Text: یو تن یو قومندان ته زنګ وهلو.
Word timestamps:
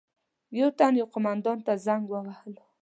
یو 0.59 0.69
تن 0.77 0.93
یو 0.99 1.07
قومندان 1.13 1.57
ته 1.65 1.71
زنګ 1.85 2.03
وهلو. 2.09 2.63